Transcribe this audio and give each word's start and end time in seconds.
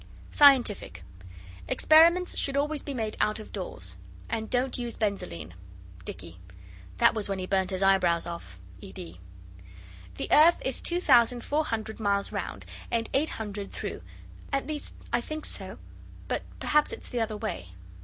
SCIENTIFIC 0.31 1.03
Experiments 1.67 2.35
should 2.35 2.57
always 2.57 2.81
be 2.81 2.95
made 2.95 3.15
out 3.21 3.37
of 3.39 3.51
doors. 3.51 3.97
And 4.31 4.49
don't 4.49 4.75
use 4.79 4.97
benzoline. 4.97 5.53
DICKY. 6.05 6.39
(That 6.97 7.13
was 7.13 7.29
when 7.29 7.37
he 7.37 7.45
burnt 7.45 7.69
his 7.69 7.83
eyebrows 7.83 8.25
off. 8.25 8.57
ED.) 8.81 9.19
The 10.15 10.27
earth 10.31 10.57
is 10.65 10.81
2,400 10.81 11.99
miles 11.99 12.31
round, 12.31 12.65
and 12.89 13.11
800 13.13 13.71
through 13.71 14.01
at 14.51 14.65
least 14.65 14.95
I 15.13 15.21
think 15.21 15.45
so, 15.45 15.77
but 16.27 16.41
perhaps 16.59 16.91
it's 16.91 17.09
the 17.09 17.21
other 17.21 17.37
way. 17.37 17.67